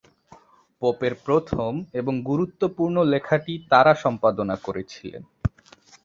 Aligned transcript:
পোপের 0.81 1.13
প্রথম 1.25 1.71
এবং 1.93 2.13
গুরুত্বপূর্ণ 2.21 2.97
লেখাটি 3.03 3.53
তারা 3.69 3.93
সম্পাদনা 3.95 4.55
করেছিলেন। 4.57 5.23